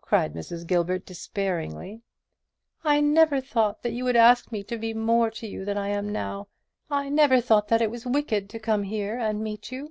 cried 0.00 0.32
Mrs. 0.34 0.66
Gilbert, 0.66 1.06
despairingly, 1.06 2.02
"I 2.82 3.00
never 3.00 3.40
thought 3.40 3.80
that 3.84 3.92
you 3.92 4.02
would 4.02 4.16
ask 4.16 4.50
me 4.50 4.64
to 4.64 4.76
be 4.76 4.92
more 4.92 5.30
to 5.30 5.46
you 5.46 5.64
than 5.64 5.78
I 5.78 5.90
am 5.90 6.10
now: 6.10 6.48
I 6.90 7.08
never 7.08 7.40
thought 7.40 7.68
that 7.68 7.80
it 7.80 7.88
was 7.88 8.04
wicked 8.04 8.50
to 8.50 8.58
come 8.58 8.82
here 8.82 9.16
and 9.20 9.40
meet 9.40 9.70
you. 9.70 9.90